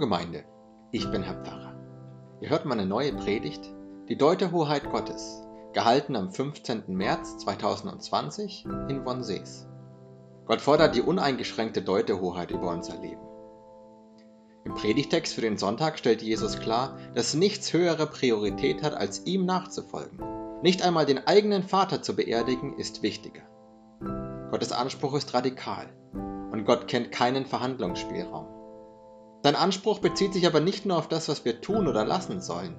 Gemeinde, 0.00 0.44
ich 0.92 1.10
bin 1.10 1.22
Herr 1.22 1.44
Pfarrer. 1.44 1.74
Ihr 2.40 2.48
hört 2.48 2.64
meine 2.64 2.86
neue 2.86 3.12
Predigt, 3.12 3.70
die 4.08 4.16
Deuterhoheit 4.16 4.90
Gottes, 4.90 5.42
gehalten 5.74 6.16
am 6.16 6.32
15. 6.32 6.84
März 6.88 7.36
2020 7.36 8.64
in 8.88 9.04
Wonsees. 9.04 9.68
Gott 10.46 10.62
fordert 10.62 10.94
die 10.94 11.02
uneingeschränkte 11.02 11.82
Deuterhoheit 11.82 12.50
über 12.50 12.70
unser 12.70 12.96
Leben. 12.96 13.20
Im 14.64 14.72
Predigtext 14.72 15.34
für 15.34 15.42
den 15.42 15.58
Sonntag 15.58 15.98
stellt 15.98 16.22
Jesus 16.22 16.58
klar, 16.58 16.96
dass 17.14 17.34
nichts 17.34 17.74
höhere 17.74 18.06
Priorität 18.06 18.82
hat, 18.82 18.94
als 18.94 19.26
ihm 19.26 19.44
nachzufolgen. 19.44 20.18
Nicht 20.62 20.80
einmal 20.80 21.04
den 21.04 21.26
eigenen 21.26 21.62
Vater 21.62 22.00
zu 22.00 22.16
beerdigen, 22.16 22.78
ist 22.78 23.02
wichtiger. 23.02 23.42
Gottes 24.50 24.72
Anspruch 24.72 25.14
ist 25.14 25.34
radikal 25.34 25.92
und 26.52 26.64
Gott 26.64 26.88
kennt 26.88 27.12
keinen 27.12 27.44
Verhandlungsspielraum. 27.44 28.59
Sein 29.42 29.56
Anspruch 29.56 30.00
bezieht 30.00 30.34
sich 30.34 30.46
aber 30.46 30.60
nicht 30.60 30.84
nur 30.84 30.98
auf 30.98 31.08
das, 31.08 31.28
was 31.28 31.44
wir 31.44 31.60
tun 31.60 31.88
oder 31.88 32.04
lassen 32.04 32.40
sollen. 32.40 32.76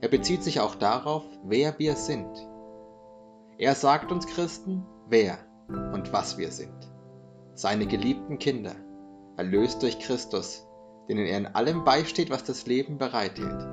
Er 0.00 0.08
bezieht 0.08 0.42
sich 0.42 0.60
auch 0.60 0.74
darauf, 0.74 1.24
wer 1.44 1.78
wir 1.78 1.96
sind. 1.96 2.28
Er 3.56 3.74
sagt 3.74 4.12
uns 4.12 4.26
Christen, 4.26 4.84
wer 5.08 5.38
und 5.68 6.12
was 6.12 6.36
wir 6.36 6.50
sind. 6.50 6.90
Seine 7.54 7.86
geliebten 7.86 8.38
Kinder, 8.38 8.74
erlöst 9.36 9.82
durch 9.82 9.98
Christus, 9.98 10.66
denen 11.08 11.26
er 11.26 11.38
in 11.38 11.46
allem 11.46 11.84
beisteht, 11.84 12.30
was 12.30 12.44
das 12.44 12.66
Leben 12.66 12.98
bereithält 12.98 13.66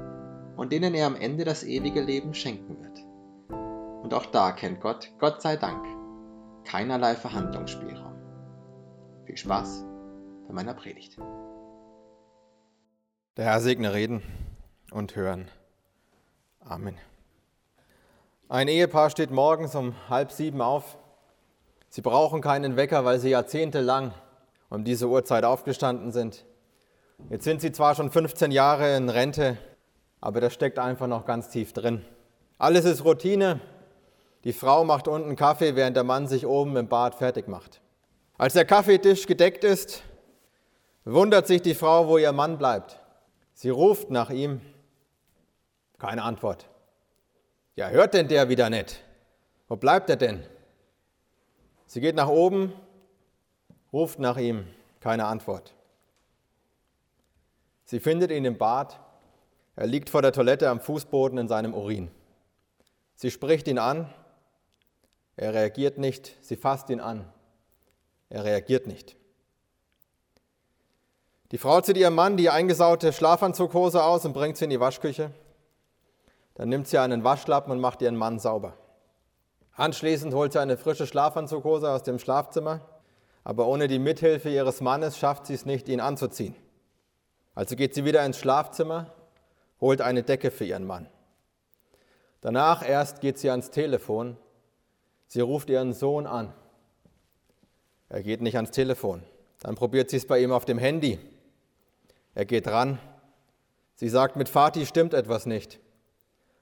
und 0.56 0.72
denen 0.72 0.94
er 0.94 1.08
am 1.08 1.16
Ende 1.16 1.46
das 1.46 1.64
ewige 1.64 2.02
Leben 2.02 2.34
schenken 2.34 2.82
wird. 2.82 3.00
Und 4.04 4.14
auch 4.14 4.26
da 4.28 4.52
kennt 4.52 4.82
Gott, 4.82 5.12
Gott 5.20 5.42
sei 5.42 5.56
Dank, 5.56 5.86
keinerlei 6.66 7.16
Verhandlungsspielraum. 7.16 8.16
Viel 9.26 9.38
Spaß 9.38 9.86
bei 10.48 10.54
meiner 10.54 10.74
Predigt. 10.74 11.18
Der 13.40 13.46
Herr 13.46 13.62
segne 13.62 13.94
Reden 13.94 14.22
und 14.92 15.16
Hören. 15.16 15.48
Amen. 16.60 16.98
Ein 18.50 18.68
Ehepaar 18.68 19.10
steht 19.10 19.32
morgens 19.32 19.76
um 19.76 19.96
halb 20.10 20.34
sieben 20.34 20.62
auf. 20.62 20.98
Sie 21.88 22.02
brauchen 22.02 22.42
keinen 22.42 22.76
Wecker, 22.76 23.06
weil 23.06 23.18
sie 23.18 23.30
jahrzehntelang 23.30 24.14
um 24.70 24.84
diese 24.84 25.08
Uhrzeit 25.08 25.46
aufgestanden 25.46 26.12
sind. 26.12 26.44
Jetzt 27.30 27.46
sind 27.46 27.62
sie 27.62 27.72
zwar 27.72 27.96
schon 27.96 28.12
15 28.12 28.52
Jahre 28.52 28.98
in 28.98 29.08
Rente, 29.08 29.58
aber 30.20 30.42
das 30.42 30.54
steckt 30.54 30.78
einfach 30.78 31.08
noch 31.08 31.26
ganz 31.26 31.48
tief 31.48 31.72
drin. 31.72 32.04
Alles 32.58 32.84
ist 32.84 33.06
Routine. 33.06 33.62
Die 34.44 34.52
Frau 34.52 34.84
macht 34.84 35.08
unten 35.08 35.38
Kaffee, 35.38 35.78
während 35.78 35.96
der 35.96 36.04
Mann 36.04 36.28
sich 36.28 36.46
oben 36.46 36.76
im 36.76 36.90
Bad 36.90 37.16
fertig 37.16 37.48
macht. 37.48 37.80
Als 38.38 38.52
der 38.52 38.66
Kaffeetisch 38.66 39.28
gedeckt 39.28 39.64
ist, 39.64 40.04
wundert 41.06 41.48
sich 41.48 41.62
die 41.62 41.74
Frau, 41.74 42.10
wo 42.10 42.18
ihr 42.18 42.34
Mann 42.34 42.58
bleibt. 42.58 42.99
Sie 43.62 43.68
ruft 43.70 44.10
nach 44.10 44.30
ihm. 44.30 44.62
Keine 45.98 46.24
Antwort. 46.24 46.70
Ja, 47.76 47.90
hört 47.90 48.14
denn 48.14 48.30
der 48.30 48.48
wieder 48.48 48.70
nicht? 48.70 49.04
Wo 49.68 49.76
bleibt 49.76 50.10
er 50.10 50.16
denn? 50.16 50.46
Sie 51.86 52.00
geht 52.00 52.16
nach 52.16 52.30
oben, 52.30 52.72
ruft 53.92 54.18
nach 54.18 54.38
ihm. 54.38 54.66
Keine 55.02 55.26
Antwort. 55.26 55.74
Sie 57.84 58.00
findet 58.00 58.32
ihn 58.32 58.46
im 58.46 58.58
Bad. 58.58 58.98
Er 59.76 59.88
liegt 59.88 60.10
vor 60.10 60.22
der 60.22 60.32
Toilette 60.32 60.70
am 60.70 60.80
Fußboden 60.80 61.38
in 61.38 61.50
seinem 61.50 61.74
Urin. 61.74 62.10
Sie 63.16 63.30
spricht 63.30 63.68
ihn 63.68 63.78
an. 63.78 64.10
Er 65.36 65.54
reagiert 65.54 65.98
nicht. 65.98 66.38
Sie 66.40 66.56
fasst 66.56 66.90
ihn 66.90 67.02
an. 67.02 67.28
Er 68.30 68.46
reagiert 68.46 68.88
nicht. 68.88 69.18
Die 71.52 71.58
Frau 71.58 71.82
zieht 71.82 71.98
ihrem 71.98 72.14
Mann 72.14 72.38
die 72.38 72.50
eingesaute 72.50 73.12
Schlafanzughose 73.12 74.04
aus 74.04 74.24
und 74.24 74.34
bringt 74.34 74.58
sie 74.58 74.66
in 74.66 74.70
die 74.70 74.80
Waschküche. 74.80 75.32
Dann 76.54 76.70
nimmt 76.70 76.88
sie 76.88 77.00
einen 77.00 77.24
Waschlappen 77.24 77.72
und 77.72 77.80
macht 77.80 78.02
ihren 78.02 78.16
Mann 78.16 78.38
sauber. 78.38 78.74
Anschließend 79.74 80.34
holt 80.34 80.54
sie 80.54 80.60
eine 80.60 80.78
frische 80.78 81.08
Schlafanzughose 81.08 81.90
aus 81.90 82.04
dem 82.04 82.20
Schlafzimmer, 82.20 82.82
aber 83.44 83.66
ohne 83.66 83.88
die 83.88 83.98
Mithilfe 83.98 84.50
ihres 84.50 84.82
Mannes 84.82 85.18
schafft 85.18 85.48
sie 85.48 85.54
es 85.54 85.66
nicht, 85.66 85.90
ihn 85.90 86.02
anzuziehen. 86.02 86.56
Also 87.56 87.76
geht 87.76 87.96
sie 87.96 88.06
wieder 88.06 88.24
ins 88.26 88.38
Schlafzimmer, 88.38 89.08
holt 89.82 90.02
eine 90.02 90.22
Decke 90.22 90.52
für 90.52 90.66
ihren 90.66 90.86
Mann. 90.86 91.08
Danach 92.42 92.88
erst 92.88 93.22
geht 93.22 93.40
sie 93.40 93.50
ans 93.50 93.72
Telefon. 93.72 94.38
Sie 95.28 95.42
ruft 95.42 95.70
ihren 95.70 95.94
Sohn 95.94 96.28
an. 96.28 96.54
Er 98.10 98.22
geht 98.22 98.42
nicht 98.42 98.56
ans 98.56 98.72
Telefon. 98.72 99.24
Dann 99.62 99.76
probiert 99.76 100.10
sie 100.10 100.18
es 100.18 100.28
bei 100.28 100.40
ihm 100.40 100.52
auf 100.52 100.66
dem 100.66 100.78
Handy. 100.78 101.20
Er 102.36 102.46
geht 102.46 102.68
ran. 102.68 103.00
Sie 103.96 104.10
sagt, 104.10 104.36
mit 104.36 104.50
Vati 104.50 104.86
stimmt 104.86 105.14
etwas 105.14 105.46
nicht. 105.46 105.80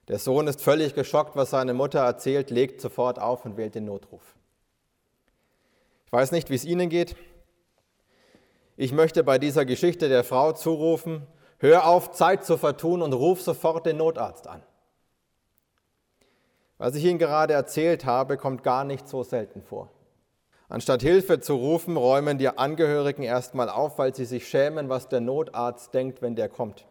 Der 0.07 0.19
Sohn 0.19 0.47
ist 0.47 0.61
völlig 0.61 0.95
geschockt, 0.95 1.35
was 1.35 1.49
seine 1.49 1.73
Mutter 1.73 1.99
erzählt, 1.99 2.49
legt 2.49 2.81
sofort 2.81 3.19
auf 3.19 3.45
und 3.45 3.57
wählt 3.57 3.75
den 3.75 3.85
Notruf. 3.85 4.35
Ich 6.05 6.11
weiß 6.11 6.31
nicht, 6.31 6.49
wie 6.49 6.55
es 6.55 6.63
Ihnen 6.65 6.89
geht. 6.89 7.15
Ich 8.77 8.93
möchte 8.93 9.23
bei 9.23 9.37
dieser 9.37 9.65
Geschichte 9.65 10.07
der 10.07 10.23
Frau 10.23 10.53
zurufen, 10.53 11.27
hör 11.59 11.87
auf, 11.87 12.11
Zeit 12.11 12.45
zu 12.45 12.57
vertun 12.57 13.01
und 13.01 13.13
ruf 13.13 13.41
sofort 13.41 13.85
den 13.85 13.97
Notarzt 13.97 14.47
an. 14.47 14.63
Was 16.77 16.95
ich 16.95 17.03
Ihnen 17.03 17.19
gerade 17.19 17.53
erzählt 17.53 18.05
habe, 18.05 18.37
kommt 18.37 18.63
gar 18.63 18.83
nicht 18.83 19.09
so 19.09 19.23
selten 19.23 19.61
vor. 19.61 19.91
Anstatt 20.69 21.01
Hilfe 21.01 21.39
zu 21.39 21.55
rufen, 21.55 21.95
räumen 21.95 22.37
die 22.37 22.49
Angehörigen 22.49 23.23
erstmal 23.23 23.69
auf, 23.69 23.97
weil 23.97 24.13
sie 24.13 24.25
sich 24.25 24.47
schämen, 24.49 24.89
was 24.89 25.07
der 25.07 25.21
Notarzt 25.21 25.93
denkt, 25.93 26.21
wenn 26.21 26.35
der 26.35 26.49
kommt. 26.49 26.85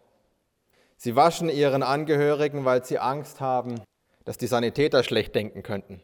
Sie 0.97 1.15
waschen 1.15 1.51
ihren 1.51 1.83
Angehörigen, 1.83 2.65
weil 2.65 2.85
sie 2.85 2.99
Angst 2.99 3.41
haben, 3.41 3.83
dass 4.25 4.39
die 4.39 4.47
Sanitäter 4.47 5.03
schlecht 5.03 5.35
denken 5.35 5.63
könnten. 5.63 6.01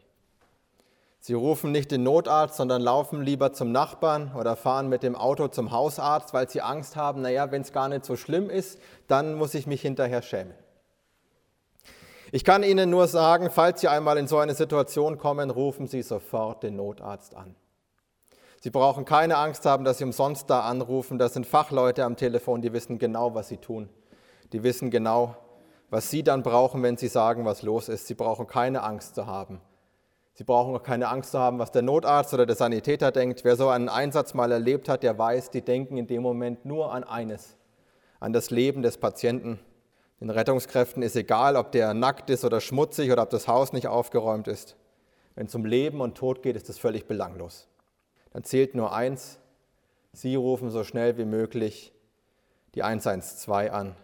Sie 1.19 1.33
rufen 1.33 1.71
nicht 1.71 1.89
den 1.89 2.03
Notarzt, 2.03 2.57
sondern 2.57 2.81
laufen 2.81 3.23
lieber 3.23 3.53
zum 3.53 3.71
Nachbarn 3.71 4.33
oder 4.35 4.55
fahren 4.55 4.87
mit 4.87 5.01
dem 5.01 5.15
Auto 5.15 5.47
zum 5.47 5.71
Hausarzt, 5.71 6.33
weil 6.33 6.49
sie 6.49 6.61
Angst 6.61 6.95
haben, 6.95 7.21
naja, 7.21 7.49
wenn 7.51 7.61
es 7.61 7.71
gar 7.71 7.87
nicht 7.87 8.05
so 8.05 8.17
schlimm 8.17 8.49
ist, 8.49 8.77
dann 9.07 9.33
muss 9.33 9.55
ich 9.55 9.65
mich 9.65 9.81
hinterher 9.81 10.21
schämen. 10.21 10.53
Ich 12.31 12.43
kann 12.43 12.63
Ihnen 12.63 12.89
nur 12.89 13.07
sagen, 13.07 13.49
falls 13.51 13.81
Sie 13.81 13.87
einmal 13.87 14.17
in 14.17 14.27
so 14.27 14.37
eine 14.37 14.53
Situation 14.53 15.17
kommen, 15.17 15.49
rufen 15.49 15.87
Sie 15.87 16.01
sofort 16.01 16.63
den 16.63 16.75
Notarzt 16.75 17.35
an. 17.35 17.55
Sie 18.63 18.69
brauchen 18.69 19.03
keine 19.03 19.35
Angst 19.35 19.65
haben, 19.65 19.83
dass 19.83 19.97
Sie 19.97 20.05
umsonst 20.05 20.49
da 20.49 20.61
anrufen. 20.61 21.19
Das 21.19 21.33
sind 21.33 21.45
Fachleute 21.45 22.05
am 22.05 22.15
Telefon, 22.15 22.61
die 22.61 22.71
wissen 22.71 22.97
genau, 22.97 23.35
was 23.35 23.49
sie 23.49 23.57
tun. 23.57 23.89
Die 24.53 24.63
wissen 24.63 24.89
genau, 24.89 25.35
was 25.89 26.09
Sie 26.09 26.23
dann 26.23 26.43
brauchen, 26.43 26.81
wenn 26.81 26.95
Sie 26.95 27.09
sagen, 27.09 27.43
was 27.43 27.61
los 27.61 27.89
ist. 27.89 28.07
Sie 28.07 28.13
brauchen 28.13 28.47
keine 28.47 28.83
Angst 28.83 29.15
zu 29.15 29.25
haben. 29.27 29.59
Sie 30.31 30.45
brauchen 30.45 30.73
auch 30.73 30.81
keine 30.81 31.09
Angst 31.09 31.31
zu 31.31 31.39
haben, 31.39 31.59
was 31.59 31.71
der 31.71 31.81
Notarzt 31.81 32.33
oder 32.33 32.45
der 32.45 32.55
Sanitäter 32.55 33.11
denkt. 33.11 33.43
Wer 33.43 33.57
so 33.57 33.67
einen 33.67 33.89
Einsatz 33.89 34.33
mal 34.33 34.49
erlebt 34.49 34.87
hat, 34.87 35.03
der 35.03 35.17
weiß, 35.17 35.49
die 35.49 35.61
denken 35.61 35.97
in 35.97 36.07
dem 36.07 36.21
Moment 36.21 36.63
nur 36.63 36.93
an 36.93 37.03
eines, 37.03 37.57
an 38.21 38.31
das 38.31 38.49
Leben 38.49 38.81
des 38.81 38.97
Patienten. 38.97 39.59
Den 40.21 40.29
Rettungskräften 40.29 41.03
ist 41.03 41.17
egal, 41.17 41.57
ob 41.57 41.73
der 41.73 41.93
nackt 41.93 42.29
ist 42.29 42.45
oder 42.45 42.61
schmutzig 42.61 43.11
oder 43.11 43.23
ob 43.23 43.29
das 43.29 43.49
Haus 43.49 43.73
nicht 43.73 43.89
aufgeräumt 43.89 44.47
ist. 44.47 44.77
Wenn 45.35 45.47
es 45.47 45.53
um 45.53 45.65
Leben 45.65 45.99
und 45.99 46.15
Tod 46.15 46.41
geht, 46.41 46.55
ist 46.55 46.69
das 46.69 46.77
völlig 46.77 47.07
belanglos 47.07 47.67
dann 48.33 48.43
zählt 48.43 48.75
nur 48.75 48.93
eins. 48.93 49.39
Sie 50.11 50.35
rufen 50.35 50.69
so 50.69 50.83
schnell 50.83 51.17
wie 51.17 51.25
möglich 51.25 51.93
die 52.75 52.83
112 52.83 53.71
an 53.71 53.95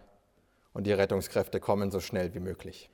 und 0.72 0.86
die 0.86 0.92
Rettungskräfte 0.92 1.60
kommen 1.60 1.90
so 1.90 2.00
schnell 2.00 2.32
wie 2.34 2.40
möglich. 2.40 2.88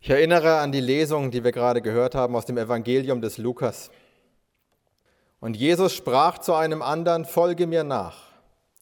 Ich 0.00 0.10
erinnere 0.10 0.58
an 0.58 0.72
die 0.72 0.80
Lesung, 0.80 1.30
die 1.30 1.44
wir 1.44 1.52
gerade 1.52 1.82
gehört 1.82 2.14
haben 2.14 2.36
aus 2.36 2.46
dem 2.46 2.58
Evangelium 2.58 3.20
des 3.20 3.38
Lukas. 3.38 3.90
Und 5.40 5.56
Jesus 5.56 5.94
sprach 5.94 6.38
zu 6.38 6.54
einem 6.54 6.82
anderen, 6.82 7.24
folge 7.24 7.66
mir 7.66 7.84
nach. 7.84 8.26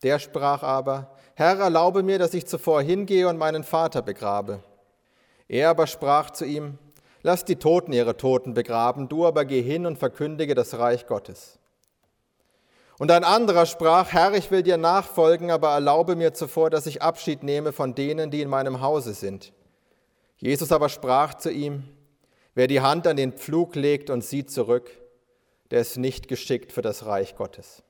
Der 0.03 0.19
sprach 0.19 0.63
aber, 0.63 1.17
Herr, 1.35 1.59
erlaube 1.59 2.03
mir, 2.03 2.19
dass 2.19 2.35
ich 2.35 2.47
zuvor 2.47 2.83
hingehe 2.83 3.29
und 3.29 3.39
meinen 3.39 3.65
Vater 3.65 4.03
begrabe. 4.03 4.63
Er 5.49 5.71
aber 5.71 5.87
sprach 5.87 6.31
zu 6.31 6.45
ihm, 6.45 6.79
Lass 7.27 7.47
die 7.47 7.57
Toten 7.57 7.95
ihre 7.95 8.19
Toten 8.19 8.53
begraben, 8.53 9.09
du 9.09 9.27
aber 9.27 9.47
geh 9.47 9.63
hin 9.63 9.87
und 9.87 9.99
verkündige 9.99 10.55
das 10.55 10.79
Reich 10.79 11.07
Gottes. 11.07 11.59
Und 12.99 13.11
ein 13.11 13.25
anderer 13.25 13.65
sprach, 13.65 14.13
Herr, 14.13 14.35
ich 14.35 14.51
will 14.51 14.63
dir 14.63 14.77
nachfolgen, 14.77 15.51
aber 15.51 15.71
erlaube 15.71 16.17
mir 16.17 16.35
zuvor, 16.35 16.69
dass 16.69 16.85
ich 16.85 17.01
Abschied 17.01 17.43
nehme 17.43 17.73
von 17.73 17.95
denen, 17.95 18.31
die 18.31 18.43
in 18.43 18.51
meinem 18.51 18.83
Hause 18.83 19.15
sind. 19.15 19.55
Jesus 20.37 20.71
aber 20.71 20.91
sprach 20.91 21.33
zu 21.33 21.51
ihm, 21.51 21.85
wer 22.55 22.67
die 22.67 22.83
Hand 22.83 23.07
an 23.07 23.17
den 23.17 23.33
Pflug 23.33 23.75
legt 23.75 24.11
und 24.11 24.23
sieht 24.23 24.51
zurück, 24.51 24.91
der 25.71 25.81
ist 25.81 25.97
nicht 25.97 26.29
geschickt 26.29 26.73
für 26.73 26.83
das 26.83 27.07
Reich 27.07 27.37
Gottes. 27.37 27.83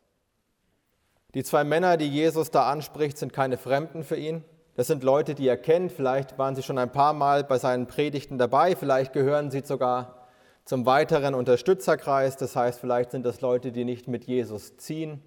Die 1.35 1.43
zwei 1.43 1.65
Männer, 1.65 1.97
die 1.97 2.09
Jesus 2.09 2.53
da 2.53 2.71
anspricht, 2.71 3.19
sind 3.19 3.33
keine 3.33 3.59
Fremden 3.59 4.05
für 4.05 4.17
ihn. 4.17 4.45
Das 4.76 4.88
sind 4.88 5.05
Leute, 5.05 5.35
die 5.35 5.47
er 5.47 5.56
kennt. 5.56 5.93
Vielleicht 5.93 6.37
waren 6.38 6.56
sie 6.56 6.62
schon 6.62 6.79
ein 6.79 6.91
paar 6.91 7.12
Mal 7.12 7.44
bei 7.44 7.59
seinen 7.59 7.87
Predigten 7.87 8.38
dabei. 8.38 8.75
Vielleicht 8.75 9.12
gehören 9.12 9.50
sie 9.50 9.62
sogar 9.65 10.26
zum 10.65 10.85
weiteren 10.85 11.35
Unterstützerkreis. 11.35 12.37
Das 12.37 12.56
heißt, 12.56 12.81
vielleicht 12.81 13.12
sind 13.12 13.25
das 13.25 13.41
Leute, 13.41 13.71
die 13.71 13.85
nicht 13.85 14.09
mit 14.09 14.25
Jesus 14.25 14.76
ziehen, 14.76 15.23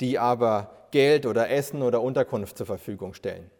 die 0.00 0.18
aber 0.18 0.86
Geld 0.92 1.26
oder 1.26 1.50
Essen 1.50 1.82
oder 1.82 2.00
Unterkunft 2.00 2.58
zur 2.58 2.66
Verfügung 2.66 3.14
stellen. 3.14 3.50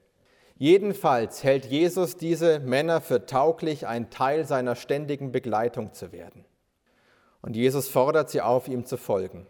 Jedenfalls 0.57 1.43
hält 1.43 1.65
Jesus 1.67 2.17
diese 2.17 2.61
Männer 2.61 3.01
für 3.01 3.25
tauglich, 3.25 3.87
ein 3.87 4.11
Teil 4.11 4.45
seiner 4.45 4.77
ständigen 4.77 5.33
Begleitung 5.33 5.93
zu 5.93 6.13
werden. 6.13 6.45
Und 7.41 7.57
Jesus 7.57 7.89
fordert 7.89 8.29
sie 8.29 8.43
auf, 8.43 8.69
ihm 8.69 8.85
zu 8.85 8.99
folgen. 8.99 9.47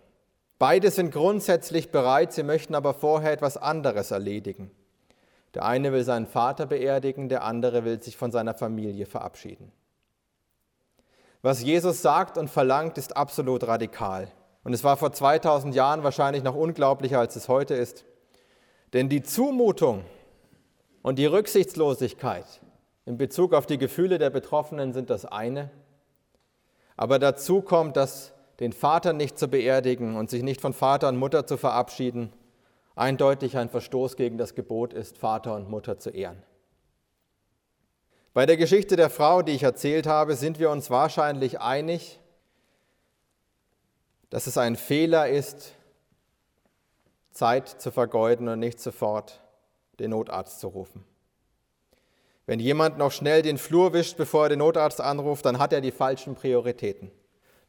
Beide 0.59 0.91
sind 0.91 1.11
grundsätzlich 1.11 1.91
bereit, 1.91 2.33
sie 2.33 2.45
möchten 2.45 2.75
aber 2.75 2.95
vorher 2.95 3.33
etwas 3.33 3.57
anderes 3.57 4.13
erledigen. 4.13 4.71
Der 5.55 5.65
eine 5.65 5.93
will 5.93 6.05
seinen 6.05 6.27
Vater 6.27 6.67
beerdigen, 6.67 7.29
der 7.29 7.45
andere 7.45 7.85
will 7.85 8.03
sich 8.03 8.17
von 8.17 8.31
seiner 8.31 8.55
Familie 8.55 9.07
verabschieden. 9.07 9.73
Was 11.43 11.63
Jesus 11.63 12.03
sagt 12.03 12.37
und 12.39 12.49
verlangt, 12.49 12.99
ist 12.99 13.17
absolut 13.17 13.67
radikal. 13.67 14.29
Und 14.63 14.75
es 14.75 14.85
war 14.85 14.97
vor 14.97 15.13
2000 15.13 15.75
Jahren 15.75 16.05
wahrscheinlich 16.05 16.43
noch 16.43 16.55
unglaublicher, 16.55 17.19
als 17.19 17.35
es 17.35 17.49
heute 17.49 17.75
ist. 17.75 18.05
Denn 18.93 19.09
die 19.09 19.23
Zumutung 19.23 20.05
und 21.03 21.19
die 21.19 21.27
Rücksichtslosigkeit 21.27 22.45
in 23.07 23.17
Bezug 23.17 23.55
auf 23.55 23.67
die 23.67 23.79
Gefühle 23.79 24.19
der 24.19 24.31
Betroffenen 24.31 24.93
sind 24.93 25.11
das 25.11 25.25
eine. 25.25 25.71
Aber 26.97 27.19
dazu 27.19 27.63
kommt, 27.63 27.97
dass 27.97 28.33
den 28.61 28.73
Vater 28.73 29.15
nicht 29.15 29.39
zu 29.39 29.49
beerdigen 29.49 30.17
und 30.17 30.29
sich 30.29 30.43
nicht 30.43 30.61
von 30.61 30.75
Vater 30.75 31.09
und 31.09 31.17
Mutter 31.17 31.47
zu 31.47 31.57
verabschieden, 31.57 32.31
eindeutig 33.01 33.57
ein 33.57 33.71
Verstoß 33.71 34.17
gegen 34.17 34.37
das 34.37 34.55
Gebot 34.55 34.93
ist, 34.93 35.17
Vater 35.17 35.55
und 35.55 35.71
Mutter 35.71 35.99
zu 35.99 36.11
ehren. 36.11 36.43
Bei 38.35 38.47
der 38.47 38.57
Geschichte 38.57 38.95
der 38.95 39.11
Frau, 39.11 39.43
die 39.43 39.53
ich 39.53 39.63
erzählt 39.63 40.07
habe, 40.07 40.37
sind 40.37 40.59
wir 40.59 40.71
uns 40.71 40.91
wahrscheinlich 40.91 41.61
einig, 41.61 42.21
dass 44.29 44.47
es 44.47 44.59
ein 44.59 44.77
Fehler 44.77 45.29
ist, 45.29 45.73
Zeit 47.33 47.69
zu 47.69 47.91
vergeuden 47.91 48.49
und 48.49 48.61
nicht 48.61 48.79
sofort 48.81 49.41
den 49.99 50.11
Notarzt 50.11 50.61
zu 50.61 50.69
rufen. 50.69 51.05
Wenn 52.47 52.61
jemand 52.61 52.99
noch 52.99 53.13
schnell 53.13 53.43
den 53.43 53.59
Flur 53.59 53.93
wischt, 53.93 54.17
bevor 54.17 54.45
er 54.45 54.49
den 54.51 54.59
Notarzt 54.59 55.01
anruft, 55.01 55.45
dann 55.47 55.59
hat 55.59 55.73
er 55.73 55.81
die 55.81 55.91
falschen 55.91 56.35
Prioritäten. 56.35 57.11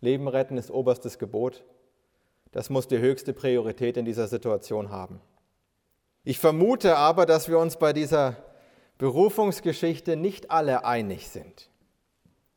Leben 0.01 0.27
retten 0.27 0.57
ist 0.57 0.71
oberstes 0.71 1.19
Gebot. 1.19 1.63
Das 2.51 2.69
muss 2.69 2.87
die 2.87 2.99
höchste 2.99 3.33
Priorität 3.33 3.97
in 3.97 4.05
dieser 4.05 4.27
Situation 4.27 4.89
haben. 4.89 5.21
Ich 6.23 6.37
vermute 6.37 6.97
aber, 6.97 7.25
dass 7.25 7.47
wir 7.47 7.57
uns 7.57 7.77
bei 7.77 7.93
dieser 7.93 8.35
Berufungsgeschichte 8.97 10.15
nicht 10.15 10.51
alle 10.51 10.85
einig 10.85 11.29
sind. 11.29 11.69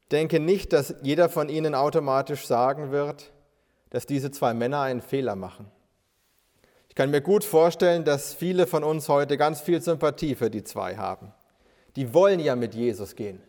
Ich 0.03 0.09
denke 0.09 0.41
nicht, 0.41 0.73
dass 0.73 0.95
jeder 1.03 1.29
von 1.29 1.49
Ihnen 1.49 1.75
automatisch 1.75 2.47
sagen 2.47 2.91
wird, 2.91 3.33
dass 3.91 4.07
diese 4.07 4.31
zwei 4.31 4.53
Männer 4.53 4.83
einen 4.83 5.01
Fehler 5.01 5.37
machen. 5.37 5.71
Ich 6.89 6.95
kann 6.95 7.11
mir 7.11 7.23
gut 7.23 7.45
vorstellen, 7.45 8.05
dass 8.05 8.35
viele 8.35 8.67
von 8.67 8.85
uns 8.85 9.09
heute 9.09 9.37
ganz 9.37 9.61
viel 9.61 9.81
Sympathie 9.81 10.35
für 10.35 10.51
die 10.51 10.65
zwei 10.65 10.97
haben. 10.97 11.33
Die 11.97 12.13
wollen 12.13 12.41
ja 12.41 12.57
mit 12.57 12.75
Jesus 12.75 13.15
gehen. 13.15 13.43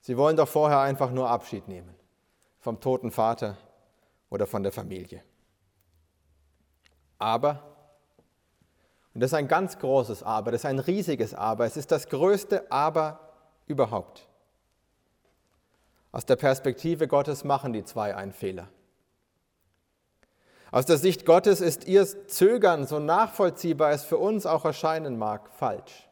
Sie 0.00 0.16
wollen 0.16 0.36
doch 0.36 0.48
vorher 0.48 0.80
einfach 0.80 1.10
nur 1.10 1.28
Abschied 1.30 1.68
nehmen 1.68 1.94
vom 2.60 2.80
toten 2.80 3.10
Vater 3.10 3.56
oder 4.30 4.46
von 4.46 4.62
der 4.62 4.72
Familie. 4.72 5.22
Aber, 7.18 7.62
und 9.12 9.20
das 9.20 9.32
ist 9.32 9.34
ein 9.34 9.48
ganz 9.48 9.78
großes 9.78 10.22
Aber, 10.22 10.52
das 10.52 10.62
ist 10.62 10.66
ein 10.66 10.78
riesiges 10.78 11.34
Aber, 11.34 11.66
es 11.66 11.76
ist 11.76 11.90
das 11.90 12.08
größte 12.08 12.70
Aber 12.72 13.20
überhaupt. 13.66 14.26
Aus 16.12 16.24
der 16.24 16.36
Perspektive 16.36 17.06
Gottes 17.06 17.44
machen 17.44 17.72
die 17.72 17.84
zwei 17.84 18.16
einen 18.16 18.32
Fehler. 18.32 18.68
Aus 20.72 20.86
der 20.86 20.98
Sicht 20.98 21.26
Gottes 21.26 21.60
ist 21.60 21.86
ihr 21.86 22.06
Zögern, 22.28 22.86
so 22.86 23.00
nachvollziehbar 23.00 23.90
es 23.90 24.04
für 24.04 24.18
uns 24.18 24.46
auch 24.46 24.64
erscheinen 24.64 25.18
mag, 25.18 25.50
falsch. 25.52 26.08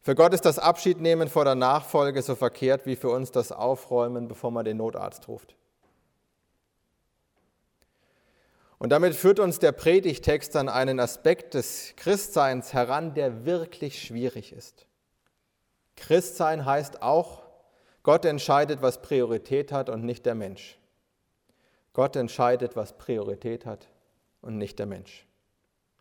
Für 0.00 0.14
Gott 0.14 0.32
ist 0.32 0.46
das 0.46 0.58
Abschiednehmen 0.58 1.28
vor 1.28 1.44
der 1.44 1.54
Nachfolge 1.54 2.22
so 2.22 2.34
verkehrt 2.34 2.86
wie 2.86 2.96
für 2.96 3.10
uns 3.10 3.30
das 3.30 3.52
Aufräumen, 3.52 4.28
bevor 4.28 4.50
man 4.50 4.64
den 4.64 4.78
Notarzt 4.78 5.28
ruft. 5.28 5.54
Und 8.80 8.88
damit 8.88 9.14
führt 9.14 9.38
uns 9.40 9.58
der 9.58 9.72
Predigtext 9.72 10.56
an 10.56 10.70
einen 10.70 11.00
Aspekt 11.00 11.52
des 11.52 11.92
Christseins 11.96 12.72
heran, 12.72 13.12
der 13.12 13.44
wirklich 13.44 14.00
schwierig 14.00 14.54
ist. 14.54 14.86
Christsein 15.96 16.64
heißt 16.64 17.02
auch, 17.02 17.42
Gott 18.02 18.24
entscheidet, 18.24 18.80
was 18.80 19.02
Priorität 19.02 19.70
hat 19.70 19.90
und 19.90 20.02
nicht 20.06 20.24
der 20.24 20.34
Mensch. 20.34 20.78
Gott 21.92 22.16
entscheidet, 22.16 22.74
was 22.74 22.96
Priorität 22.96 23.66
hat 23.66 23.86
und 24.40 24.56
nicht 24.56 24.78
der 24.78 24.86
Mensch. 24.86 25.26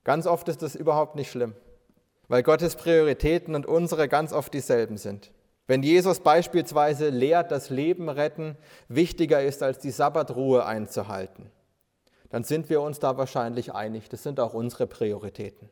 Ganz 0.06 0.26
oft 0.26 0.48
ist 0.48 0.62
das 0.62 0.74
überhaupt 0.76 1.16
nicht 1.16 1.30
schlimm, 1.30 1.56
weil 2.30 2.44
Gottes 2.44 2.78
Prioritäten 2.78 3.56
und 3.56 3.66
unsere 3.66 4.08
ganz 4.08 4.31
oft 4.31 4.54
dieselben 4.54 4.96
sind. 4.96 5.34
Wenn 5.68 5.84
Jesus 5.84 6.22
beispielsweise 6.22 7.10
lehrt, 7.10 7.52
dass 7.52 7.70
Leben 7.70 8.08
retten 8.08 8.56
wichtiger 8.88 9.44
ist, 9.44 9.64
als 9.64 9.80
die 9.80 9.92
Sabbatruhe 9.92 10.66
einzuhalten, 10.66 11.52
dann 12.30 12.44
sind 12.44 12.70
wir 12.70 12.81
uns 12.81 13.00
da 13.00 13.18
wahrscheinlich 13.18 13.74
einig. 13.74 14.10
Das 14.10 14.24
sind 14.24 14.40
auch 14.40 14.54
unsere 14.54 14.88
Prioritäten. 14.88 15.70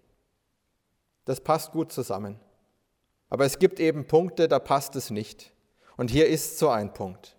Das 1.26 1.42
passt 1.42 1.72
gut 1.72 1.92
zusammen. 1.92 2.40
Aber 3.30 3.46
es 3.46 3.60
gibt 3.60 3.80
eben 3.80 4.08
Punkte, 4.08 4.48
da 4.48 4.60
passt 4.60 4.96
es 4.96 5.12
nicht. 5.12 5.52
Und 5.98 6.10
hier 6.10 6.28
ist 6.28 6.58
so 6.60 6.70
ein 6.70 6.94
Punkt. 6.94 7.36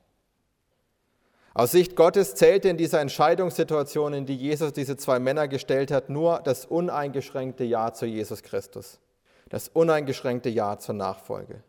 Aus 1.55 1.73
Sicht 1.73 1.97
Gottes 1.97 2.35
zählte 2.35 2.69
in 2.69 2.77
dieser 2.77 3.01
Entscheidungssituation, 3.01 4.13
in 4.13 4.27
die 4.27 4.37
Jesus 4.37 4.73
diese 4.73 4.97
zwei 4.97 5.19
Männer 5.19 5.49
gestellt 5.49 5.91
hat, 5.91 6.09
nur 6.09 6.41
das 6.41 6.67
uneingeschränkte 6.67 7.65
Ja 7.65 7.93
zu 7.93 8.07
Jesus 8.07 8.43
Christus, 8.43 9.01
das 9.49 9.69
uneingeschränkte 9.69 10.51
Ja 10.51 10.79
zur 10.79 10.95
Nachfolge. 10.95 11.65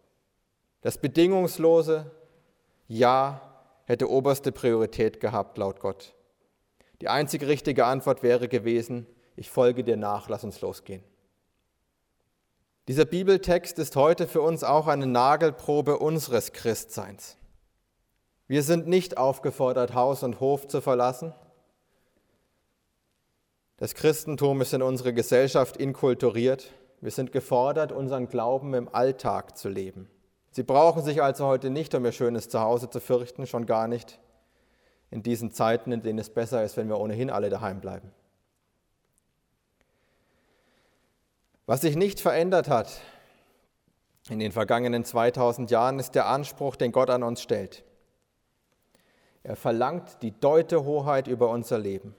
Das 0.82 0.98
bedingungslose 1.00 2.12
Ja 2.88 3.42
hätte 3.86 4.10
oberste 4.10 4.52
Priorität 4.52 5.20
gehabt, 5.20 5.58
laut 5.58 5.80
Gott. 5.80 6.14
Die 7.02 7.08
einzige 7.08 7.48
richtige 7.48 7.86
Antwort 7.86 8.24
wäre 8.24 8.48
gewesen, 8.48 9.06
ich 9.36 9.50
folge 9.50 9.84
dir 9.84 9.98
nach, 9.98 10.28
lass 10.28 10.44
uns 10.44 10.60
losgehen. 10.60 11.04
Dieser 12.90 13.06
Bibeltext 13.06 13.80
ist 13.80 13.96
heute 13.96 14.28
für 14.28 14.42
uns 14.42 14.64
auch 14.64 14.88
eine 14.88 15.06
Nagelprobe 15.06 16.00
unseres 16.00 16.52
Christseins. 16.52 17.38
Wir 18.48 18.64
sind 18.64 18.88
nicht 18.88 19.18
aufgefordert, 19.18 19.94
Haus 19.94 20.24
und 20.24 20.40
Hof 20.40 20.68
zu 20.68 20.82
verlassen. 20.82 21.34
Das 23.78 23.94
Christentum 23.94 24.60
ist 24.60 24.74
in 24.74 24.82
unsere 24.82 25.14
Gesellschaft 25.14 25.78
inkulturiert. 25.78 26.72
Wir 27.00 27.12
sind 27.12 27.32
gefordert, 27.32 27.92
unseren 27.92 28.28
Glauben 28.28 28.74
im 28.74 28.94
Alltag 28.94 29.58
zu 29.58 29.70
leben. 29.70 30.10
Sie 30.52 30.64
brauchen 30.64 31.04
sich 31.04 31.22
also 31.22 31.46
heute 31.46 31.70
nicht 31.70 31.94
um 31.96 32.04
ihr 32.04 32.12
schönes 32.12 32.50
Zuhause 32.50 32.90
zu 32.90 33.00
fürchten, 33.00 33.46
schon 33.46 33.68
gar 33.68 33.88
nicht 33.88 34.20
in 35.12 35.24
diesen 35.24 35.52
Zeiten, 35.52 35.92
in 35.92 36.02
denen 36.02 36.20
es 36.20 36.30
besser 36.30 36.64
ist, 36.64 36.78
wenn 36.78 36.88
wir 36.88 37.00
ohnehin 37.00 37.30
alle 37.30 37.50
daheim 37.50 37.82
bleiben. 37.82 38.12
Was 41.66 41.82
sich 41.82 41.96
nicht 41.96 42.20
verändert 42.20 42.68
hat 42.68 43.02
in 44.30 44.40
den 44.40 44.52
vergangenen 44.52 45.06
2000 45.06 45.70
Jahren, 45.72 46.00
ist 46.00 46.16
der 46.16 46.28
Anspruch, 46.28 46.76
den 46.76 46.92
Gott 46.92 47.10
an 47.10 47.24
uns 47.24 47.42
stellt. 47.42 47.84
Er 49.44 49.56
verlangt 49.56 50.22
die 50.22 50.32
Deutehoheit 50.32 51.28
über 51.28 51.50
unser 51.50 51.80
Leben. 51.80 52.16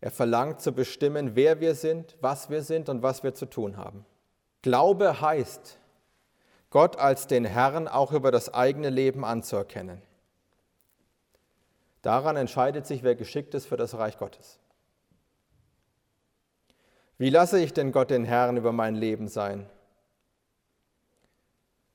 Er 0.00 0.10
verlangt 0.10 0.60
zu 0.60 0.72
bestimmen, 0.72 1.34
wer 1.34 1.60
wir 1.60 1.74
sind, 1.74 2.16
was 2.20 2.50
wir 2.50 2.62
sind 2.62 2.88
und 2.88 3.02
was 3.02 3.22
wir 3.22 3.34
zu 3.34 3.46
tun 3.46 3.76
haben. 3.76 4.04
Glaube 4.62 5.20
heißt, 5.20 5.78
Gott 6.70 6.98
als 6.98 7.26
den 7.26 7.44
Herrn 7.44 7.88
auch 7.88 8.12
über 8.12 8.30
das 8.30 8.52
eigene 8.52 8.90
Leben 8.90 9.24
anzuerkennen. 9.24 10.02
Daran 12.08 12.36
entscheidet 12.36 12.86
sich, 12.86 13.02
wer 13.02 13.14
geschickt 13.16 13.52
ist 13.52 13.66
für 13.66 13.76
das 13.76 13.92
Reich 13.92 14.16
Gottes. 14.16 14.58
Wie 17.18 17.28
lasse 17.28 17.60
ich 17.60 17.74
denn 17.74 17.92
Gott 17.92 18.08
den 18.08 18.24
Herrn 18.24 18.56
über 18.56 18.72
mein 18.72 18.94
Leben 18.94 19.28
sein? 19.28 19.68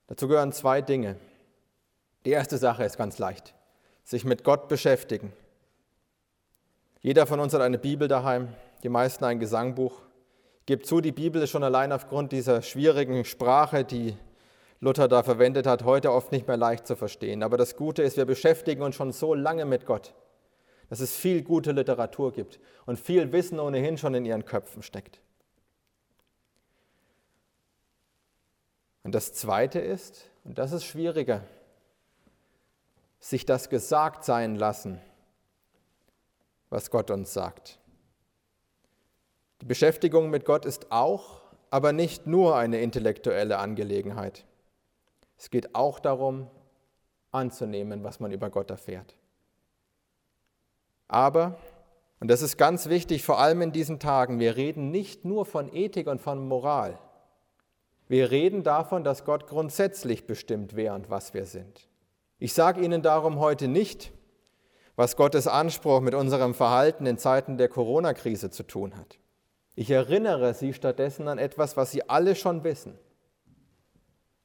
Dazu 0.05 0.27
gehören 0.27 0.51
zwei 0.51 0.83
Dinge. 0.83 1.15
Die 2.25 2.29
erste 2.29 2.59
Sache 2.59 2.83
ist 2.83 2.95
ganz 2.95 3.17
leicht 3.17 3.55
sich 4.03 4.23
mit 4.23 4.43
Gott 4.43 4.67
beschäftigen. 4.67 5.33
Jeder 7.01 7.25
von 7.25 7.39
uns 7.39 7.55
hat 7.55 7.61
eine 7.61 7.79
Bibel 7.79 8.07
daheim, 8.07 8.49
die 8.83 8.89
meisten 8.89 9.25
ein 9.25 9.39
Gesangbuch. 9.39 9.99
Gebe 10.67 10.83
zu, 10.83 11.01
die 11.01 11.11
Bibel 11.11 11.41
ist 11.41 11.49
schon 11.49 11.63
allein 11.63 11.91
aufgrund 11.91 12.33
dieser 12.33 12.61
schwierigen 12.61 13.25
Sprache, 13.25 13.83
die 13.83 14.15
Luther 14.83 15.07
da 15.07 15.23
verwendet 15.23 15.65
hat, 15.65 15.85
heute 15.85 16.11
oft 16.11 16.33
nicht 16.33 16.45
mehr 16.45 16.57
leicht 16.57 16.85
zu 16.85 16.97
verstehen. 16.97 17.41
Aber 17.41 17.55
das 17.55 17.77
Gute 17.77 18.03
ist, 18.03 18.17
wir 18.17 18.25
beschäftigen 18.25 18.81
uns 18.81 18.95
schon 18.95 19.13
so 19.13 19.33
lange 19.33 19.63
mit 19.63 19.85
Gott, 19.85 20.13
dass 20.89 20.99
es 20.99 21.15
viel 21.15 21.41
gute 21.41 21.71
Literatur 21.71 22.33
gibt 22.33 22.59
und 22.85 22.99
viel 22.99 23.31
Wissen 23.31 23.61
ohnehin 23.61 23.97
schon 23.97 24.13
in 24.13 24.25
ihren 24.25 24.43
Köpfen 24.43 24.83
steckt. 24.83 25.21
Und 29.03 29.15
das 29.15 29.33
Zweite 29.33 29.79
ist, 29.79 30.29
und 30.43 30.57
das 30.57 30.73
ist 30.73 30.83
schwieriger, 30.83 31.45
sich 33.21 33.45
das 33.45 33.69
gesagt 33.69 34.25
sein 34.25 34.57
lassen, 34.57 34.99
was 36.69 36.91
Gott 36.91 37.09
uns 37.09 37.31
sagt. 37.31 37.79
Die 39.61 39.65
Beschäftigung 39.65 40.29
mit 40.29 40.43
Gott 40.43 40.65
ist 40.65 40.91
auch, 40.91 41.39
aber 41.69 41.93
nicht 41.93 42.27
nur 42.27 42.57
eine 42.57 42.81
intellektuelle 42.81 43.59
Angelegenheit. 43.59 44.45
Es 45.43 45.49
geht 45.49 45.75
auch 45.75 45.99
darum, 45.99 46.47
anzunehmen, 47.33 48.05
was 48.05 48.21
man 48.21 48.31
über 48.31 48.49
Gott 48.49 48.69
erfährt. 48.69 49.17
Aber, 51.09 51.57
und 52.21 52.31
das 52.31 52.41
ist 52.41 52.55
ganz 52.55 52.87
wichtig, 52.87 53.25
vor 53.25 53.39
allem 53.39 53.61
in 53.61 53.73
diesen 53.73 53.99
Tagen, 53.99 54.39
wir 54.39 54.55
reden 54.55 54.89
nicht 54.89 55.25
nur 55.25 55.45
von 55.45 55.67
Ethik 55.75 56.07
und 56.07 56.21
von 56.21 56.47
Moral. 56.47 56.97
Wir 58.07 58.31
reden 58.31 58.63
davon, 58.63 59.03
dass 59.03 59.25
Gott 59.25 59.45
grundsätzlich 59.45 60.25
bestimmt, 60.25 60.77
wer 60.77 60.93
und 60.93 61.09
was 61.09 61.33
wir 61.33 61.45
sind. 61.45 61.89
Ich 62.39 62.53
sage 62.53 62.79
Ihnen 62.79 63.01
darum 63.01 63.41
heute 63.41 63.67
nicht, 63.67 64.13
was 64.95 65.17
Gottes 65.17 65.47
Anspruch 65.47 65.99
mit 65.99 66.15
unserem 66.15 66.53
Verhalten 66.53 67.05
in 67.05 67.17
Zeiten 67.17 67.57
der 67.57 67.67
Corona-Krise 67.67 68.49
zu 68.49 68.63
tun 68.63 68.95
hat. 68.95 69.19
Ich 69.75 69.91
erinnere 69.91 70.53
Sie 70.53 70.71
stattdessen 70.71 71.27
an 71.27 71.37
etwas, 71.37 71.75
was 71.75 71.91
Sie 71.91 72.07
alle 72.09 72.33
schon 72.33 72.63
wissen, 72.63 72.97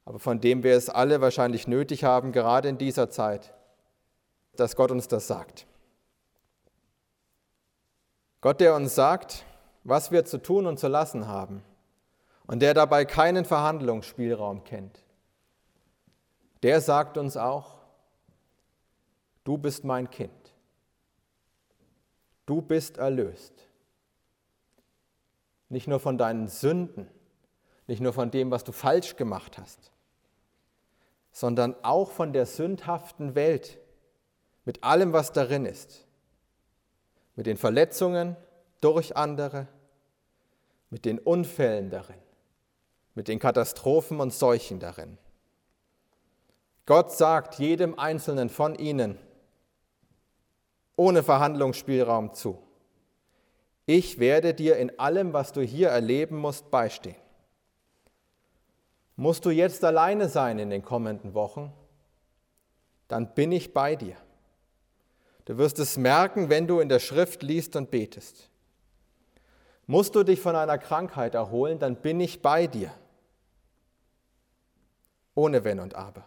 aber 0.09 0.17
von 0.17 0.41
dem 0.41 0.63
wir 0.63 0.75
es 0.75 0.89
alle 0.89 1.21
wahrscheinlich 1.21 1.67
nötig 1.67 2.03
haben, 2.03 2.31
gerade 2.31 2.67
in 2.67 2.79
dieser 2.79 3.11
Zeit, 3.11 3.53
dass 4.55 4.75
Gott 4.75 4.89
uns 4.89 5.07
das 5.07 5.27
sagt. 5.27 5.67
Gott, 8.41 8.59
der 8.59 8.73
uns 8.73 8.95
sagt, 8.95 9.45
was 9.83 10.09
wir 10.09 10.25
zu 10.25 10.39
tun 10.39 10.65
und 10.65 10.79
zu 10.79 10.87
lassen 10.87 11.27
haben 11.27 11.61
und 12.47 12.63
der 12.63 12.73
dabei 12.73 13.05
keinen 13.05 13.45
Verhandlungsspielraum 13.45 14.63
kennt, 14.63 15.03
der 16.63 16.81
sagt 16.81 17.19
uns 17.19 17.37
auch, 17.37 17.77
du 19.43 19.59
bist 19.59 19.83
mein 19.83 20.09
Kind, 20.09 20.55
du 22.47 22.63
bist 22.63 22.97
erlöst. 22.97 23.53
Nicht 25.69 25.87
nur 25.87 25.99
von 25.99 26.17
deinen 26.17 26.47
Sünden, 26.47 27.07
nicht 27.85 28.01
nur 28.01 28.11
von 28.11 28.31
dem, 28.31 28.49
was 28.49 28.63
du 28.63 28.71
falsch 28.71 29.15
gemacht 29.15 29.59
hast, 29.59 29.91
sondern 31.31 31.75
auch 31.83 32.11
von 32.11 32.33
der 32.33 32.45
sündhaften 32.45 33.35
Welt 33.35 33.79
mit 34.65 34.83
allem, 34.83 35.13
was 35.13 35.31
darin 35.31 35.65
ist 35.65 36.05
mit 37.39 37.45
den 37.45 37.55
Verletzungen 37.55 38.35
durch 38.81 39.15
andere, 39.15 39.69
mit 40.89 41.05
den 41.05 41.19
Unfällen 41.19 41.89
darin, 41.89 42.19
mit 43.15 43.29
den 43.29 43.39
Katastrophen 43.39 44.19
und 44.19 44.33
Seuchen 44.33 44.81
darin. 44.81 45.17
Gott 46.85 47.13
sagt 47.13 47.55
jedem 47.55 47.97
Einzelnen 47.97 48.49
von 48.49 48.75
ihnen 48.75 49.17
ohne 50.97 51.23
Verhandlungsspielraum 51.23 52.33
zu, 52.33 52.61
ich 53.85 54.19
werde 54.19 54.53
dir 54.53 54.75
in 54.75 54.99
allem, 54.99 55.31
was 55.31 55.53
du 55.53 55.61
hier 55.61 55.87
erleben 55.87 56.35
musst, 56.35 56.69
beistehen. 56.69 57.15
Musst 59.19 59.43
du 59.43 59.49
jetzt 59.49 59.83
alleine 59.83 60.29
sein 60.29 60.59
in 60.59 60.69
den 60.69 60.81
kommenden 60.81 61.33
Wochen, 61.33 61.73
dann 63.09 63.35
bin 63.35 63.51
ich 63.51 63.73
bei 63.73 63.97
dir. 63.97 64.15
Du 65.43 65.57
wirst 65.57 65.77
es 65.79 65.97
merken, 65.97 66.47
wenn 66.47 66.67
du 66.67 66.79
in 66.79 66.87
der 66.87 66.99
Schrift 66.99 67.43
liest 67.43 67.75
und 67.75 67.91
betest. 67.91 68.49
Musst 69.87 70.15
du 70.15 70.23
dich 70.23 70.39
von 70.39 70.55
einer 70.55 70.77
Krankheit 70.77 71.35
erholen, 71.35 71.79
dann 71.79 71.97
bin 71.97 72.21
ich 72.21 72.41
bei 72.41 72.65
dir. 72.65 72.93
Ohne 75.35 75.65
Wenn 75.65 75.81
und 75.81 75.95
Aber. 75.95 76.25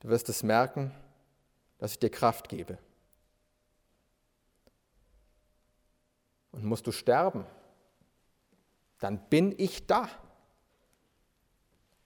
Du 0.00 0.08
wirst 0.08 0.28
es 0.28 0.42
merken, 0.42 0.94
dass 1.78 1.92
ich 1.92 2.00
dir 2.00 2.10
Kraft 2.10 2.50
gebe. 2.50 2.76
Und 6.52 6.64
musst 6.64 6.86
du 6.86 6.92
sterben, 6.92 7.46
dann 8.98 9.18
bin 9.30 9.54
ich 9.56 9.86
da. 9.86 10.06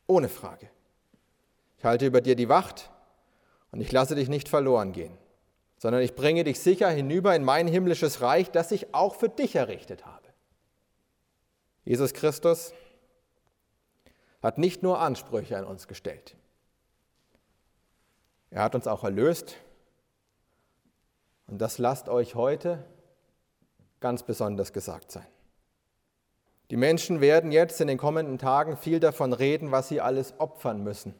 Ohne 0.06 0.28
Frage. 0.28 0.68
Ich 1.78 1.84
halte 1.84 2.06
über 2.06 2.20
dir 2.20 2.36
die 2.36 2.48
Wacht 2.48 2.90
und 3.70 3.80
ich 3.80 3.92
lasse 3.92 4.14
dich 4.14 4.28
nicht 4.28 4.48
verloren 4.48 4.92
gehen 4.92 5.16
sondern 5.82 6.02
ich 6.02 6.14
bringe 6.14 6.44
dich 6.44 6.60
sicher 6.60 6.88
hinüber 6.88 7.34
in 7.34 7.42
mein 7.42 7.66
himmlisches 7.66 8.20
Reich, 8.20 8.52
das 8.52 8.70
ich 8.70 8.94
auch 8.94 9.16
für 9.16 9.28
dich 9.28 9.56
errichtet 9.56 10.06
habe. 10.06 10.28
Jesus 11.84 12.14
Christus 12.14 12.72
hat 14.40 14.58
nicht 14.58 14.84
nur 14.84 15.00
Ansprüche 15.00 15.58
an 15.58 15.64
uns 15.64 15.88
gestellt, 15.88 16.36
er 18.50 18.62
hat 18.62 18.76
uns 18.76 18.86
auch 18.86 19.02
erlöst. 19.02 19.56
Und 21.48 21.58
das 21.58 21.78
lasst 21.78 22.08
euch 22.08 22.36
heute 22.36 22.84
ganz 23.98 24.22
besonders 24.22 24.72
gesagt 24.72 25.10
sein. 25.10 25.26
Die 26.72 26.76
Menschen 26.76 27.20
werden 27.20 27.52
jetzt 27.52 27.80
in 27.80 27.86
den 27.86 27.98
kommenden 27.98 28.38
Tagen 28.38 28.76
viel 28.76 28.98
davon 28.98 29.32
reden, 29.32 29.70
was 29.70 29.86
sie 29.86 30.00
alles 30.00 30.34
opfern 30.38 30.82
müssen 30.82 31.14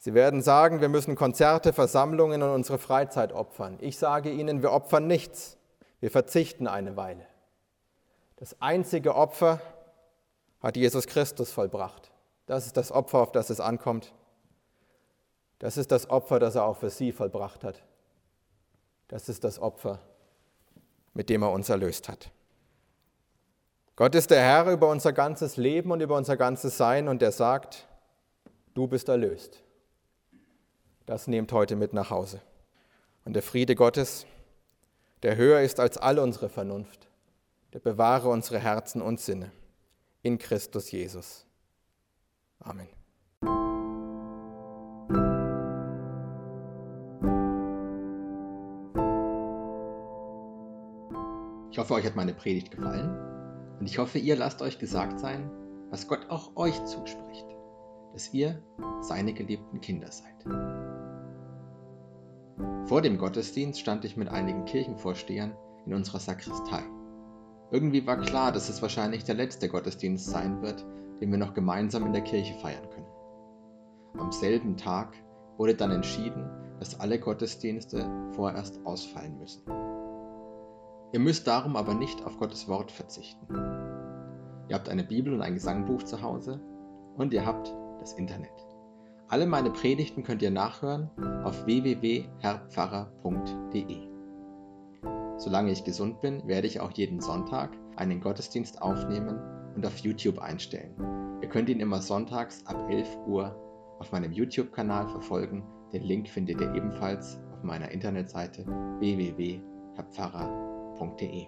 Sie 0.00 0.14
werden 0.14 0.42
sagen, 0.42 0.80
wir 0.80 0.88
müssen 0.88 1.16
Konzerte, 1.16 1.72
Versammlungen 1.72 2.42
und 2.42 2.50
unsere 2.50 2.78
Freizeit 2.78 3.32
opfern. 3.32 3.78
Ich 3.80 3.98
sage 3.98 4.30
Ihnen, 4.30 4.62
wir 4.62 4.72
opfern 4.72 5.08
nichts. 5.08 5.58
Wir 6.00 6.12
verzichten 6.12 6.68
eine 6.68 6.96
Weile. 6.96 7.26
Das 8.36 8.62
einzige 8.62 9.16
Opfer 9.16 9.60
hat 10.62 10.76
Jesus 10.76 11.08
Christus 11.08 11.50
vollbracht. 11.50 12.12
Das 12.46 12.66
ist 12.66 12.76
das 12.76 12.92
Opfer, 12.92 13.18
auf 13.18 13.32
das 13.32 13.50
es 13.50 13.58
ankommt. 13.58 14.14
Das 15.58 15.76
ist 15.76 15.90
das 15.90 16.08
Opfer, 16.08 16.38
das 16.38 16.54
er 16.54 16.64
auch 16.64 16.76
für 16.76 16.90
Sie 16.90 17.10
vollbracht 17.10 17.64
hat. 17.64 17.82
Das 19.08 19.28
ist 19.28 19.42
das 19.42 19.58
Opfer, 19.58 19.98
mit 21.12 21.28
dem 21.28 21.42
er 21.42 21.50
uns 21.50 21.68
erlöst 21.68 22.08
hat. 22.08 22.30
Gott 23.98 24.14
ist 24.14 24.30
der 24.30 24.40
Herr 24.40 24.72
über 24.72 24.88
unser 24.88 25.12
ganzes 25.12 25.56
Leben 25.56 25.90
und 25.90 26.00
über 26.00 26.16
unser 26.16 26.36
ganzes 26.36 26.78
Sein 26.78 27.08
und 27.08 27.20
er 27.20 27.32
sagt, 27.32 27.86
du 28.72 28.86
bist 28.86 29.08
erlöst 29.08 29.60
das 31.08 31.26
nehmt 31.26 31.52
heute 31.52 31.74
mit 31.74 31.94
nach 31.94 32.10
Hause. 32.10 32.42
Und 33.24 33.32
der 33.32 33.42
Friede 33.42 33.74
Gottes, 33.74 34.26
der 35.22 35.36
höher 35.36 35.62
ist 35.62 35.80
als 35.80 35.96
all 35.96 36.18
unsere 36.18 36.50
Vernunft, 36.50 37.08
der 37.72 37.78
bewahre 37.78 38.28
unsere 38.28 38.58
Herzen 38.58 39.00
und 39.00 39.18
Sinne 39.18 39.50
in 40.20 40.36
Christus 40.38 40.90
Jesus. 40.90 41.46
Amen. 42.60 42.88
Ich 51.70 51.78
hoffe, 51.78 51.94
euch 51.94 52.04
hat 52.04 52.16
meine 52.16 52.34
Predigt 52.34 52.70
gefallen 52.70 53.27
und 53.80 53.86
ich 53.86 53.98
hoffe, 53.98 54.18
ihr 54.18 54.36
lasst 54.36 54.62
euch 54.62 54.78
gesagt 54.78 55.20
sein, 55.20 55.50
was 55.90 56.08
Gott 56.08 56.28
auch 56.28 56.56
euch 56.56 56.84
zuspricht, 56.84 57.46
dass 58.12 58.32
ihr 58.34 58.62
seine 59.00 59.32
geliebten 59.32 59.80
Kinder 59.80 60.10
seid. 60.10 60.44
Vor 62.86 63.02
dem 63.02 63.18
Gottesdienst 63.18 63.80
stand 63.80 64.04
ich 64.04 64.16
mit 64.16 64.28
einigen 64.28 64.64
Kirchenvorstehern 64.64 65.54
in 65.86 65.94
unserer 65.94 66.20
Sakristei. 66.20 66.82
Irgendwie 67.70 68.06
war 68.06 68.16
klar, 68.18 68.50
dass 68.50 68.68
es 68.68 68.80
wahrscheinlich 68.80 69.24
der 69.24 69.34
letzte 69.34 69.68
Gottesdienst 69.68 70.26
sein 70.26 70.62
wird, 70.62 70.84
den 71.20 71.30
wir 71.30 71.38
noch 71.38 71.54
gemeinsam 71.54 72.06
in 72.06 72.12
der 72.12 72.22
Kirche 72.22 72.54
feiern 72.60 72.88
können. 72.90 73.06
Am 74.18 74.32
selben 74.32 74.76
Tag 74.76 75.14
wurde 75.58 75.74
dann 75.74 75.90
entschieden, 75.90 76.48
dass 76.78 76.98
alle 76.98 77.18
Gottesdienste 77.18 78.08
vorerst 78.32 78.80
ausfallen 78.86 79.38
müssen. 79.38 79.62
Ihr 81.12 81.20
müsst 81.20 81.46
darum 81.46 81.76
aber 81.76 81.94
nicht 81.94 82.24
auf 82.24 82.38
Gottes 82.38 82.66
Wort 82.68 82.92
verzichten. 82.92 83.46
Ihr 84.68 84.74
habt 84.74 84.90
eine 84.90 85.04
Bibel 85.04 85.32
und 85.32 85.40
ein 85.40 85.54
Gesangbuch 85.54 86.02
zu 86.02 86.20
Hause 86.20 86.60
und 87.16 87.32
ihr 87.32 87.46
habt 87.46 87.74
das 88.00 88.12
Internet. 88.12 88.50
Alle 89.28 89.46
meine 89.46 89.70
Predigten 89.70 90.22
könnt 90.22 90.42
ihr 90.42 90.50
nachhören 90.50 91.10
auf 91.44 91.64
www.herrpfarrer.de. 91.66 94.08
Solange 95.38 95.70
ich 95.70 95.84
gesund 95.84 96.20
bin, 96.20 96.46
werde 96.46 96.66
ich 96.66 96.80
auch 96.80 96.90
jeden 96.92 97.20
Sonntag 97.20 97.70
einen 97.96 98.20
Gottesdienst 98.20 98.82
aufnehmen 98.82 99.38
und 99.76 99.86
auf 99.86 99.96
YouTube 99.98 100.40
einstellen. 100.40 100.94
Ihr 101.42 101.48
könnt 101.48 101.68
ihn 101.68 101.80
immer 101.80 102.02
sonntags 102.02 102.66
ab 102.66 102.76
11 102.90 103.16
Uhr 103.26 103.54
auf 103.98 104.12
meinem 104.12 104.32
YouTube-Kanal 104.32 105.08
verfolgen. 105.08 105.64
Den 105.92 106.02
Link 106.02 106.28
findet 106.28 106.60
ihr 106.60 106.74
ebenfalls 106.74 107.38
auf 107.52 107.62
meiner 107.62 107.90
Internetseite 107.90 108.66
www.herrpfarrer.de 108.98 110.67
hapfarrer.de. 110.98 111.46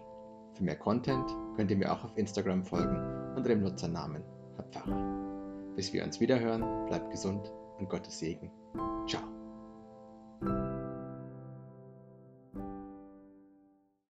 Für 0.54 0.64
mehr 0.64 0.76
Content 0.76 1.30
könnt 1.57 1.71
ihr 1.71 1.76
mir 1.76 1.92
auch 1.92 2.04
auf 2.04 2.16
Instagram 2.16 2.64
folgen 2.64 2.97
unter 3.37 3.49
dem 3.49 3.62
Nutzernamen 3.62 4.23
Herr 4.57 4.64
Pfarrer. 4.64 5.75
Bis 5.76 5.92
wir 5.92 6.04
uns 6.04 6.21
wiederhören, 6.21 6.87
bleibt 6.87 7.11
gesund 7.11 7.52
und 7.78 7.88
Gottes 7.88 8.19
Segen. 8.19 8.50
Ciao. 9.07 9.23